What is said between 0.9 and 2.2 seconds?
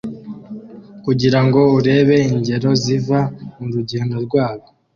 kugirango urebe